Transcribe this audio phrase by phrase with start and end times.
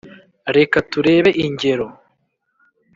[0.57, 1.87] Reka turebe ingero